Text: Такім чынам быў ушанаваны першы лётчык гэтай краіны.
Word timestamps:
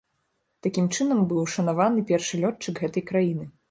Такім 0.67 0.85
чынам 0.95 1.21
быў 1.33 1.39
ушанаваны 1.45 2.09
першы 2.11 2.43
лётчык 2.45 2.75
гэтай 2.87 3.03
краіны. 3.15 3.45